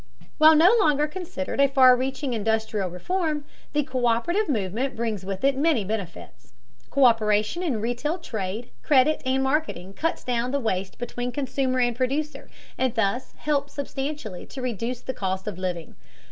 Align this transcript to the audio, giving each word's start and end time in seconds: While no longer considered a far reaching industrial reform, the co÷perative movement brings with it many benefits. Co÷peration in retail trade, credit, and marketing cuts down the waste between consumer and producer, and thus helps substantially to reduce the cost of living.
While 0.39 0.55
no 0.55 0.75
longer 0.79 1.05
considered 1.05 1.61
a 1.61 1.67
far 1.67 1.95
reaching 1.95 2.33
industrial 2.33 2.89
reform, 2.89 3.45
the 3.73 3.83
co÷perative 3.83 4.49
movement 4.49 4.95
brings 4.95 5.23
with 5.23 5.43
it 5.43 5.55
many 5.55 5.85
benefits. 5.85 6.53
Co÷peration 6.89 7.61
in 7.61 7.81
retail 7.81 8.17
trade, 8.17 8.71
credit, 8.81 9.21
and 9.27 9.43
marketing 9.43 9.93
cuts 9.93 10.23
down 10.23 10.49
the 10.49 10.59
waste 10.59 10.97
between 10.97 11.31
consumer 11.31 11.81
and 11.81 11.95
producer, 11.95 12.49
and 12.79 12.95
thus 12.95 13.33
helps 13.33 13.73
substantially 13.73 14.47
to 14.47 14.59
reduce 14.59 15.01
the 15.01 15.13
cost 15.13 15.45
of 15.45 15.59
living. 15.59 15.95